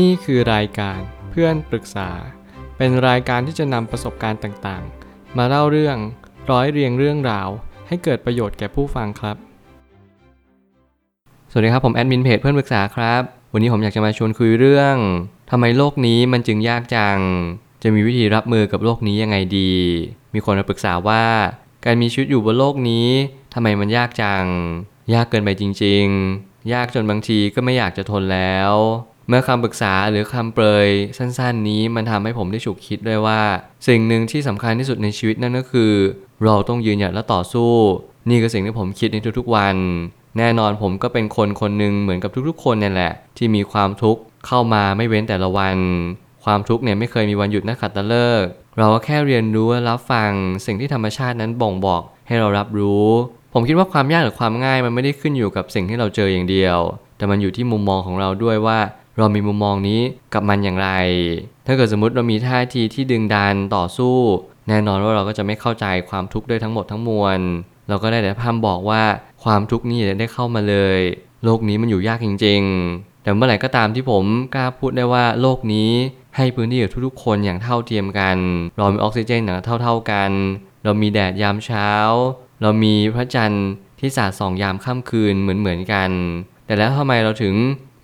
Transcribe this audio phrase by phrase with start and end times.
[0.00, 2.10] นี่คือรายการเพื่อนปรึกษา
[2.76, 5.96] เป็นรายการที่จะนำประสบการณ์ต่างๆ มาเล่าเรื่อง
[6.50, 7.48] ร้อยเรียงเรื่องราว
[7.88, 9.36] ให้เกิดประโยชน์แก่ผู้ฟังครับ
[11.50, 14.96] สวัสดีครับผมแอดมินเพจเพื่อนปรึกษาครับ วันนี้ผมอยากจะมาชวนคุยเรื่อง
[15.50, 17.18] ทำไมโลกนี้มันจึงยากจัง
[17.82, 19.74] จะมีวิธีรับมือกับโลกนี้ยังไงดี
[20.34, 21.24] มีคนมาปรึกษาว่า
[21.84, 23.08] การมีชีวิตอยู่บนโลกนี้
[23.54, 24.44] ทำไมมันยากจัง
[25.14, 26.04] ยากเกินไปจริง
[26.38, 28.72] ๆ ยากจนบางทีก็ไม่อยากจะทนแล้ว
[29.32, 30.88] มื่อคำปรึกษาหรือคำเปรย
[31.18, 33.40] สั้นๆนี้มันทำให้ผมได้ฉุกคิดด้วยว่า
[33.88, 35.92] สิ่งหนึ่งที่สำคัญที่สุดในชีวิตนั่นก็คือ
[36.44, 37.72] เราต้องยืนหยัดและต่อสู้
[38.28, 39.76] นี่คือสิ่งที่ผมคิดในทุกๆวัน
[40.38, 45.76] แน่นอนผมก็เป็นคนคนหนึ่งเหมือนกับทุกๆ คนนั่นแหละ ที่มีความทุกข์เข้ามาไม่เว้นแต่ละวัน
[46.44, 48.46] ความทุกข์เนี่ยไม่เคยมีวันหยุดนักขัดตฤกษ์
[48.78, 50.30] เราก็แค่เรียนรู้และรับฟัง
[50.66, 53.08] สิ่งที่ธรรมชาตินั้นบ่งบอกให้เรารับรู้
[53.54, 56.78] ผมคิดว่าความยากหรือความง่ายมันไม่ได้ขึ้นอยู่กับสิ่งที่เราเจออย่างเดียว
[57.16, 58.78] แต่มันอยู่ที่มุมมองของเราด้วยว่า
[59.18, 60.00] เรามีมุมมองนี้
[60.34, 60.88] กับมันอย่างไร
[61.66, 64.16] ถ้าเกิดสมมติเรามีท่าทีที่ดึงดันต่อสู้
[64.68, 67.40] แน่นอนว่าเราก็จะไม่เข้าใจความทุกข์ด้วยทั้งหมดทั้งมวล
[67.88, 69.02] เราก็ได้แต่พร่ำบอกว่า
[69.44, 70.98] ความทุกข์นี้อย่ได้เข้ามาเลย
[71.44, 75.90] โลกนี้มันอยู่ยากจริง ๆ แต่เมื่อไหร่ก็ตามที่ผมกล้าพูดได้ว่าโลกนี้
[76.36, 78.36] ให้พื้นที่กับทุกๆ คนอย่างเท่าเทียมกัน
[78.76, 80.30] เรามีออกซิเจนอย่างเท่า ๆกัน
[80.84, 81.90] เรามีแดดยามเช้า
[82.62, 83.68] เรามีพระจันทร์
[84.00, 86.10] ที่สาดส่องยามค่ำคืนเหมือนๆกัน
[86.66, 87.54] แต่แล้วทำไมเราถึง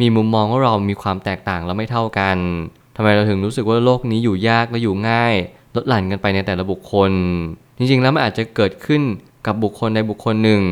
[0.00, 2.38] มีมุมมองว่าเรามีความแตกต่างและไม่เท่ากัน
[2.96, 5.34] ทำไมเราถึงรู้สึกว่าโลกนี้อยู่ยากและอยู่ง่าย
[5.74, 7.12] ลดหลั่นกันไปในแต่ละบุคคล
[7.78, 9.02] จริงๆ แล้วมันอาจจะเกิดขึ้น
[9.46, 10.62] กับบุคคลใดบุคคลหนึ่ง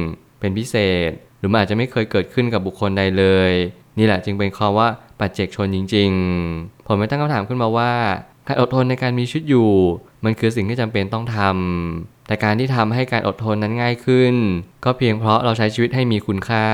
[0.40, 0.76] เป็นพิเศ
[1.08, 3.52] ษ หรือมันอาจจะไม่เคยเกิดขึ้นกับบุคคลใดเลย
[3.98, 4.88] นี่แหละจึงเป็นคำว่า
[5.20, 6.10] ปัจเจกชนจริง
[6.48, 7.92] ๆ ผมไม่ตั้งคำถามขึ้นมาว่า
[8.46, 9.70] การอดทนในการมีชีวิตอยู่
[10.24, 14.34] มันคือสิ่งที่จำเป็นต้องทำ แต่การที่ทำให้การอดทนนั้นง่ายขึ้น
[14.84, 16.68] ก็เพียงเพราะเราใช้ชีวิตให้มีคุณค่า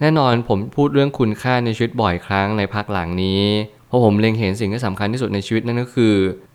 [0.00, 3.42] แน่นอนผมพูดเรื่องคุณค่าในชีวิตบ่อยครั้งในพักหลังนี้
[3.88, 6.14] เพราะผมเล็งเห็นสิ่งที่สำคัญที่สุดในชีวิตนั่นก็คือ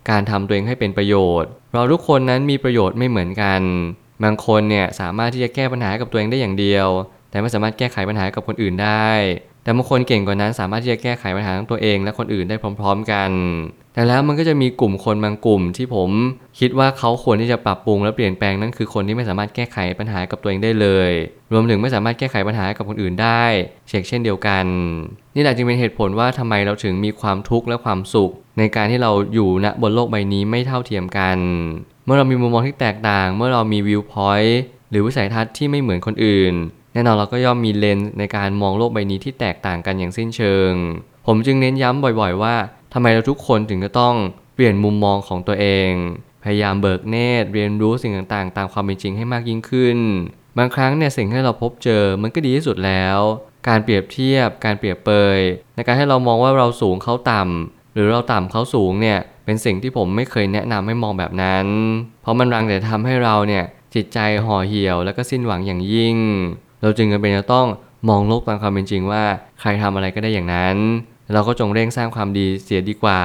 [0.10, 3.62] การทำตัวเองให้เป็นประโยชน์ เราทุกคนนั้นมีประโยชน์ไม่เหมือนกัน
[4.24, 6.88] บางคนเนี่ยสามารถที่จะแก้ปัญหากับตัวเองได้อย่างเดียว
[7.30, 9.10] แต่ไม่สามารถแก้ไขปัญหากับคนอื่นได้
[9.68, 13.32] แต่บางคนเก่งกว่านั้นสามารถที่จะแก้ไขปัญหาของตัวเองและคนอื่นได้พร้อม ๆ กัน
[13.94, 16.10] แต่แล้วมันก็จะมีกลุ่มคนบางกลุ่มที่ผม
[16.60, 21.12] คิดว่าเขาควรที่จะปรับปรุงและเปลี่ยนแปลงนั่นคือคนที่ไม่สามารถแก้ไขปัญหากับตัวเองได้เลย
[21.52, 23.44] รวมถึงไม่สามารถแก้ไขปัญหากับคนอื่นได้
[23.88, 24.66] เช่นเช่นเดียวกัน
[25.36, 31.38] นี่แหละจึงเป็นเหตุผลว่าทำไมเราถึงมีความทุกข์และความสุข ในการที่เราอยู่ณบนโลกใบนี้ไม่เท่าเทียมกัน
[32.06, 36.54] เมื่อเรามีมุมมองที่แตกต่าง เมื่อเรามีวิวพอยต์หรือวิสัยทัศน์ที่ไม่เหมือนคนอื่น
[36.98, 40.72] แน่นอนเราก็ย่อมมีเลนส์ในการมองโลกใบนี้ที่แตกต่างกันอย่างสิ้นเชิง
[41.26, 42.56] ผมจึงเน้นย้ำบ่อยๆ ว่า
[42.94, 44.16] ทำไมเราทุกคนถึงจะต้อง
[44.56, 45.92] เปลี่ยนมุมมองของตัวเอง
[46.44, 49.98] พยายามเบิกเนตรเรียนรู้สิ่งต่างๆ ตามความเป็นจริงให้มากยิ่งขึ้น
[50.58, 53.20] บางครั้งเนี่ยสิ่งที่เราพบเจอมันก็ดีที่สุดแล้ว
[53.68, 55.40] การเปรียบเทียบ การเปรียบเปย
[55.76, 61.66] ในการให้เรามองว่าเราสูงเขาต่ำหรือเราต่ำเขาสูงเนี่ยเป็นสิ่งที่ผมไม่เคยแนะนำให้มองแบบนั้น
[62.22, 63.64] เพราะมันรังแต่ทำให้เราเนี่ย
[63.96, 66.18] จิตใจห่อเหี่ยว แล้วก็สิ้นหวังอย่างยิ่ง
[66.82, 67.68] เราจึงจำเป็นจะต้อง
[68.10, 69.24] มองโลกตามความเป็นจริงว่า
[69.60, 70.78] ใครทำอะไรก็ได้อย่างนั้น
[71.34, 73.22] เราก็จงเร่งสร้างความดีเสียดีกว่า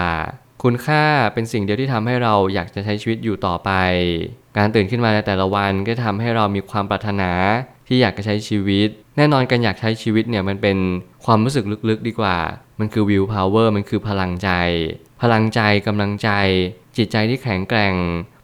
[0.62, 1.04] คุณค่า
[1.34, 3.70] เป็นสิ่งเดียวที่ทำให้เราอยากจะใช้ชีวิตอยู่ต่อไป
[4.56, 7.30] การตื่นขึ้นมาในแต่ละวันก็ทำให้เรามีความปรารถนา
[7.86, 10.78] ที่อยากจะใช้ชีวิต แน่นอนการอยากใช้ชีวิตเนี่ยมันเป็น
[11.24, 12.38] ความรู้สึกลึกๆดีกว่า
[12.78, 14.50] มันคือวิวพาวเวอร์มันคือพลังใจ
[15.22, 16.30] พลังใจกำลังใจ
[16.96, 17.94] จิตใจที่แข็งแกร่ง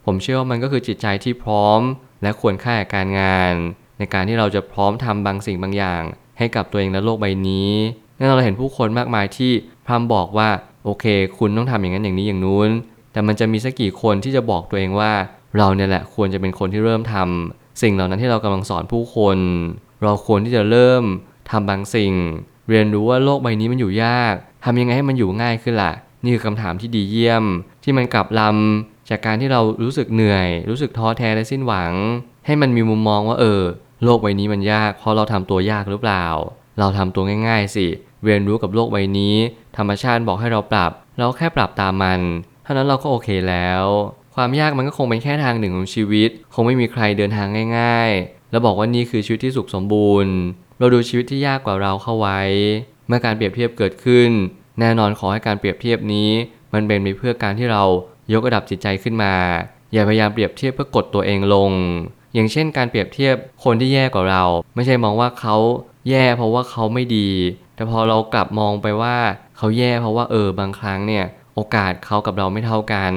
[0.04, 1.80] ผมเชื่อว่ามันก็คือจิตใจที่พร้อม
[2.22, 3.54] และควรค่าการงาน
[3.98, 6.03] ในการที่เราจะพร้อมทำบางสิ่งบางอย่าง
[6.38, 7.70] ให้กับตัวเองและโลกใบนี้
[8.16, 9.53] แน่นอนเราเห็นผู้คนมากมายที่
[9.86, 10.48] พร่ำบอกว่า
[10.84, 11.04] โอเค
[11.38, 12.70] คุณต้องทำอย่างนั้นอย่างนี้อย่างนู้น
[13.12, 15.12] แต่มันจะมีสักกี่คนที่จะบอกตัวเองว่า
[15.58, 19.38] เราเนี่ยแหละควรจะเป็นคนที่เริ่มทำสิ่งเหล่านั้นที่เรากำลังสอนผู้คน
[20.03, 21.03] เราควรที่จะเริ่ม
[21.50, 22.12] ทำบางสิ่ง
[22.70, 25.92] เรียนรู้ว่าโลกใบนี้มันอยู่ยากทำยังไงให้มันอยู่ง่ายขึ้นล่ะ
[26.22, 27.44] นี่คือคำถามที่ดีเยี่ยม
[27.84, 31.92] ที่มันกลับลำจากการที่เรารู้สึกเหนื่อย รู้สึกท้อแท้และสิ้นหวัง
[32.47, 33.62] ให้มันมีมุมมองว่าเออ
[34.04, 36.26] โลกใบนี้มันยากเพราะเราทำตัวยากหรือเปล่า
[36.78, 37.86] เราทำตัวง่าย ๆ สิ
[38.25, 39.34] เรียนรู้กับโลกใบนี้
[39.76, 42.20] ธรรมชาติบอกให้เราปรับ เราแค่ปรับตามมัน
[42.64, 43.84] เท่านั้นเราก็โอเคแล้ว
[44.34, 47.46] ความยากมันก็คงเป็นแค่ทางหนึ่งของชีวิต คงไม่มีใครเดินทาง
[47.78, 50.34] ง่าย ๆ แล้วบอกว่านี่คือชีวิตที่สุขสมบูรณ์
[50.78, 52.40] เราดูชีวิตที่ยากกว่าเราเข้าไว้
[53.06, 54.31] เมื่อการเปรียบเทียบเกิดขึ้น
[54.81, 56.31] แน่นอนขอให้การเปรียบเทียบนี้
[56.75, 57.82] มันเป็นไปเพื่อการที่เรา
[58.32, 59.34] ยกระดับจิตใจขึ้นมา
[59.93, 61.73] อย่าพยายามเปรียบเทียบเพื่อกดตัวเองลง
[62.34, 64.44] อย่างเช่นการเปรียบเทียบคนที่แย่กว่าเรา
[64.75, 65.56] ไม่ใช่มองว่าเขา
[66.10, 67.30] แย่เพราะว่าเขาไม่ดี
[67.75, 69.16] แต่พอเรากลับมองไปว่า
[69.56, 73.12] เขาแย่เพราะว่าเออบางครั้งเนี่ยโอกาสเขากับเราไม่เท่ากัน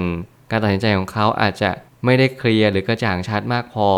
[0.51, 1.69] การตัดสินใจของเขาอาจจะ
[2.05, 3.89] ไม่ได้เคลียร์หรือกระจ่างชัดมากพอ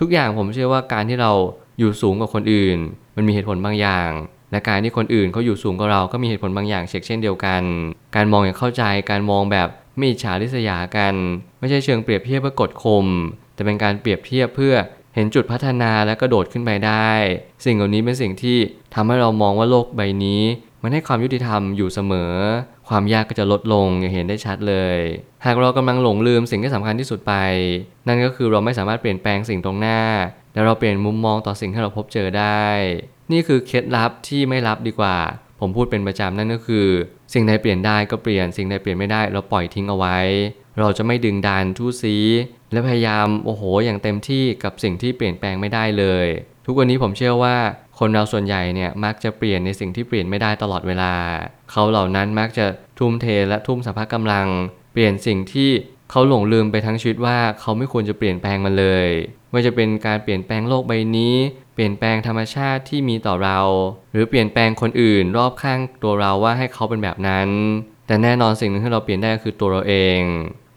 [0.00, 1.32] ทุกอย่างผมเชื่อว่าการที่เรา
[1.78, 2.78] อยู่สูงกว่าคนอื่น
[3.16, 4.10] มันมีเหตุผลบางอย่าง
[4.52, 7.62] และการที่คนอื่นเขาอยู่สูงกว่าเราก็มีเหตุผลบางอย่างเช่นเดียวกัน
[8.16, 11.14] การมองอย่างเข้าใจการมองแบบไม่ฉาริษยากัน
[11.58, 13.06] ไม่ใช่เชิงเปรียบเทียบเพื่อกดข่ม
[13.60, 14.74] แต่เป็นการเปรียบเทียบเพื่อ
[15.14, 17.10] เห็นจุดพัฒนาและกระโดดขึ้นไปได้
[17.64, 18.58] สิ่งเหล่านี้เป็นสิ่งที่
[18.94, 20.42] ทำให้เรามองว่าโลกใบนี้
[20.82, 22.32] มันให้ความยุติธรรมอยู่เสมอ
[22.88, 24.98] ความยากก็จะลดลงอย่างเห็นได้ชัดเลย
[25.44, 27.34] หากเรากำลังหลงลืมสิ่งที่สำคัญที่สุดไป
[28.06, 30.00] นั่นก็คือเราไม่สามารถเปลี่ยนแปลงสิ่งตรงหน้า
[30.52, 32.66] แต่เราเปลี่ยนมุมมองต่อสิ่งที่เราพบเจอได้
[33.32, 35.16] นี่คือเคล็ดลับที่ไม่ลับดีกว่า
[35.60, 36.86] ผมพูดเป็นประจำนั่นก็คือ
[37.34, 40.18] สิ่งใดเปลี่ยนได้ก็เปลี่ยนสิ่งใดเปลี่ยนไม่ได้เราปล่อยทิ้งเอาไว้
[40.78, 42.16] เราจะไม่ดึงดันทู่ซี
[42.72, 46.26] และพยายามโอ้โหอย่างเต็มที่กับสิ่งที่เปลี่ยนแปลงไม่ได้เลย
[46.66, 47.56] ทุกวันนี้ผมเชื่อว่า
[47.98, 51.14] คนเราส่วนใหญ่เนี่ยมักจะเปลี่ยนในสิ่งที่เปลี่ยนไม่ได้ตลอดเวลา
[51.70, 52.66] เขาเหล่านั้นมักจะ
[52.98, 54.46] ทุ่มเทและทุ่มสรรพกำลัง
[54.92, 55.70] เปลี่ยนสิ่งที่
[56.10, 59.08] เขาหลงลืมไปทั้งชีวิตว่าเขาไม่ควรจะเปลี่ยนแปลงมันเลย
[59.50, 61.34] ไม่จะเป็นการเปลี่ยนแปลงโลกใบนี้
[61.74, 63.60] เปลี่ยนแปลงธรรมชาติที่มีต่อเรา
[64.12, 67.48] หรือเปลี่ยนแปลงคนอื่นรอบข้างตัวเราว่าให้เขาเป็นแบบนั้น
[68.10, 70.20] แต่แน่นอนสิ่งหนึ่งที่เราเปลี่ยนได้ก็คือตัวเราเอง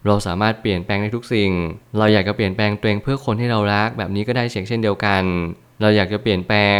[0.06, 1.50] เราสามารถเปลี่ยนแปลงได้ทุกสิ่ง
[1.98, 5.22] เราอยากจะเปลี่ยนแปลงตัวเองเพื่อคนที่เรารักแบบนี้ก็ได้เช่นเดียวกัน
[5.80, 6.78] เราอยากจะเปลี่ยนแปลง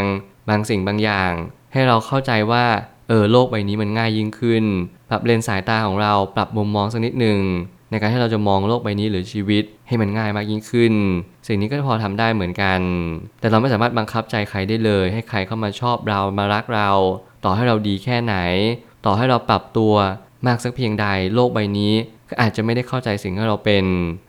[0.49, 1.33] บางสิ่งบางอย่าง
[1.73, 2.65] ให้เราเข้าใจว่า
[3.09, 4.65] เออโลกใบนี้มันง่ายยิ่งขึ้น
[5.11, 7.39] ปรับเลนสายตาของเราปรับมุมมองสักนิดหนึ่ง
[7.91, 10.95] ในการที่เราจะมองโลกใบนี้หรือชีวิตให้มันง่ายมากยิ่งขึ้น
[11.47, 12.81] สิ่งนี้ก็พอทำได้เหมือนกัน
[13.41, 16.91] แต่เราไม่สามารถบังคับใจใครได้เลย ให้ใครเข้ามาชอบเรามารักเรา
[17.45, 18.37] ต่อให้เราดีแค่ไหน
[19.05, 19.95] ต่อให้เราปรับตัว
[20.47, 21.93] มากสักเพียงใดโลกใบนี้
[22.29, 23.85] ก็อาจจะไม่ได้เข้าใจสิ่งที่เราเป็น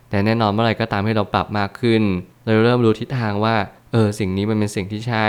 [0.10, 2.04] แต่แน่นอนเมื่อไรก็ตามให้เราปรับมากขึ้น
[2.46, 3.56] เราเริ่มรู้ทิศทางว่า
[3.92, 5.28] เออสิ่งนี้มันเป็นสิ่งที่ใช่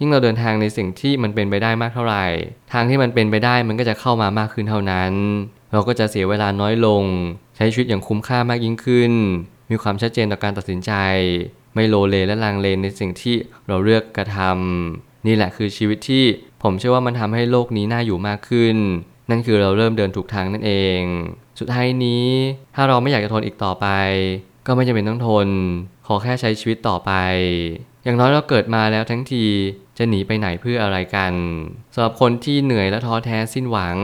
[0.00, 2.26] ยิ่งเราเดินทางในสิ่งที่มันเป็นไปได้มากเท่าไหร่
[2.72, 5.12] ทางที่มันเป็นไปได้มันก็จะเข้ามามากขึ้นเท่านั้น
[5.72, 7.04] เราก็จะเสียเวลาน้อยลง
[7.56, 9.12] ใช้ชีวิตอย่างคุ้มค่ามากยิ่งขึ้น
[9.70, 10.92] มีความชัดเจนต่อการตัดสินใจ
[11.74, 13.36] ไม่โลเลและลังเลในสิ่งที่
[13.68, 16.24] เราเลือกกระทำนี่แหละคือชีวิตที่
[16.62, 18.76] ผมเชื่อว่ามันทำให้โลกนี้น่าอยู่มากขึ้น
[19.30, 21.00] นั่นคือเราเริ่มเดินถูกทางนั่นเอง
[21.58, 22.26] สุดท้ายนี้
[22.74, 23.86] ถ้าเราไม่อยากจะทนอีกต่อไป
[24.66, 25.48] ก็ไม่จำเป็นต้องทน
[26.06, 27.12] ขอแค่ใช้ชีวิตต่อไป
[28.04, 29.44] อย่างน้อยเราเกิดมาแล้วทั้งที
[29.98, 31.32] จะหนีไปไหนเพื่ออะไรกัน
[31.94, 33.96] สำหรับคนที่เหนื่อยและท้อแท้สิ้นหวัง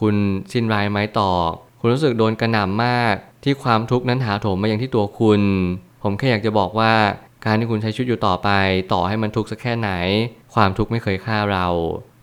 [0.00, 0.14] คุณ
[0.52, 1.50] สิ้นรายไม้ตอก
[1.80, 5.40] คุณรู้สึกโดนกระหน่ำมาก ที่ความทุกข์นั้นถาโถมมาอย่างที่ตัวคุณ
[6.02, 6.94] ผมแค่อยากจะบอกว่า
[7.44, 8.50] การที่คุณใช้ชีวิตอยู่ต่อไป
[8.92, 9.90] ต่อให้มันทุกข์สักแค่ไหน
[10.54, 11.66] ความทุกข์ไม่เคยฆ่าเรา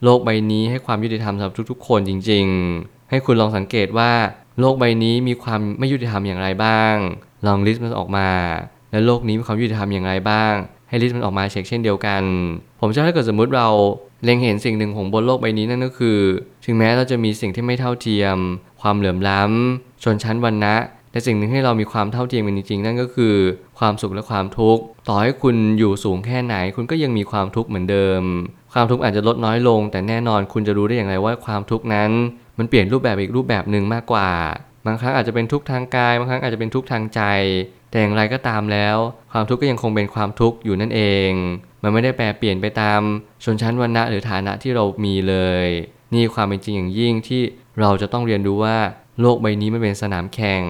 [0.03, 2.45] โลกใบนี้ให้ความยุติธรรมสำหรับทุกๆ คนจริง
[2.77, 4.11] ๆ ให้คุณลองสังเกตว่า
[4.59, 6.95] โลกใบนี้มีความไม่ยุติธรรมอย่างไรบ้าง
[7.45, 8.29] ลองลิสต์มันออกมา
[8.91, 10.53] และโลกนี้มีความยุติธรรมอย่างไรบ้าง
[10.89, 12.23] ให้ลิสต์มันออกมาเช็คเช่นเดียวกัน
[12.79, 13.67] ผมเชื่อถ้าเกิดสมมุติเรา
[14.23, 16.19] เล็งเห็นสิ่งหนึ่งของบนโลกใบนี้นั่นก็คือ
[16.65, 18.37] ถึงแม้เราจะมีสิ่งที่ไม่เท่าเทียม
[18.81, 20.75] ความเหลื่อมล้ำ ชนชั้นวรรณะ
[21.11, 23.35] แต่สิ่งหนึ่งให้เรามีความเท่าเทียมกันจริงๆ นั่นก็คือ
[23.79, 28.21] ความสุขและความทุกข์ ต่อให้คุณอยู่สูงแค่ไหน คุณก็ยังมีความทุกข์เหมือนเดิม
[28.73, 32.11] ความทุกข์อาจจะลดน้อยลง แต่แน่นอนคุณจะรู้ได้อย่างไรว่าความทุกข์นั้น
[32.57, 34.29] มันเปลี่ยนรูปแบบอีกรูปแบบหนึ่งมากกว่า
[34.85, 37.21] บางครั้งอาจจะเป็นทุกข์ทางกาย บางครั้งอาจจะเป็นทุกข์ทางใจ
[37.91, 38.97] แต่อย่างไรก็ตามแล้ว
[39.31, 41.31] ความทุกข์ก็ยังคงเป็นความทุกข์อยู่นั่นเอง
[41.83, 43.01] มันไม่ได้แปรเปลี่ยนไปตาม
[43.43, 45.35] ชนชั้นวรรณะหรือฐานะที่เรามีเล
[45.65, 45.67] ย
[46.13, 47.41] นี่ความเป็นจริงอย่างยิ่งที่
[47.79, 48.77] เราจะต้องเรียนรู้ว่า
[49.21, 50.63] โลกใบนี้ไม่เป็นสนามแข่ง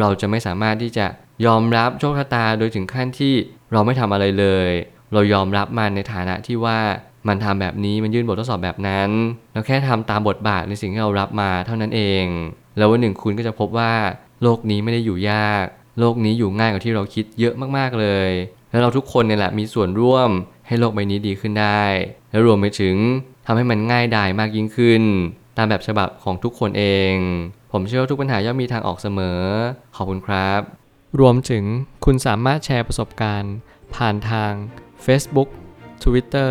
[0.00, 1.06] เราจะไม่สามารถที่จะ
[1.46, 3.34] ยอมรับโชคชะตาโดยถึงขั้นที่
[3.72, 4.68] เราไม่ทำอะไรเลย
[5.12, 6.80] เรายอมรับมันในฐานะที่ว่า
[7.28, 9.10] มันทำแบบนี้มันยื่นบททดสอบแบบนั้น
[9.52, 12.24] แล้วแค่ทำตามบทบาทในสิ่งที่เรารับมาเท่านั้นเอง
[12.78, 13.92] แล้ววันหนึ่งคุณก็จะพบว่า
[14.42, 15.66] โลกนี้ไม่ได้อยู่ยาก
[15.98, 18.30] โลกนี้อยู่ง่ายกว่าที่เราคิดเยอะมากๆเลย
[18.70, 20.30] แล้วเราทุกคนเนี่ยแหละมีส่วนร่วม
[20.66, 21.82] ให้โลกใบนี้ดีขึ้นได้
[22.30, 22.96] และรวมไปถึง
[23.46, 25.02] ทำให้มันง่ายดายมากยิ่งขึ้น
[25.56, 27.14] ตามแบบฉบับของทุกคนเอง
[27.72, 29.40] ผมเชื่อว่าทุกปัญหาย่อมมีทางออกเสมอ
[29.96, 30.60] ขอบคุณครับ
[31.20, 31.64] รวมถึง
[32.04, 33.54] คุณสามารถแชร์ประสบการณ์
[33.94, 34.52] ผ่านทาง
[35.04, 35.48] Facebook
[36.02, 36.50] Twitter